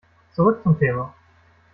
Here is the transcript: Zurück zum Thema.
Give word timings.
Zurück 0.33 0.63
zum 0.63 0.79
Thema. 0.79 1.13